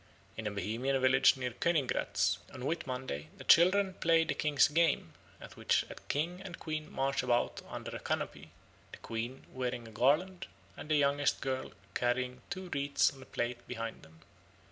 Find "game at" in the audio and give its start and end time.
4.67-5.55